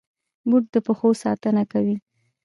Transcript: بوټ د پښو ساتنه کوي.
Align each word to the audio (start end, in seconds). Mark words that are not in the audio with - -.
بوټ 0.49 0.63
د 0.73 0.75
پښو 0.85 1.09
ساتنه 1.23 1.63
کوي. 1.71 1.97